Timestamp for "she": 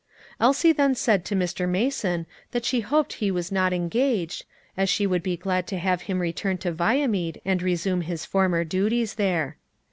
2.65-2.79, 4.89-5.05